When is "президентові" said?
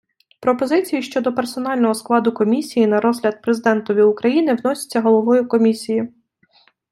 3.41-4.01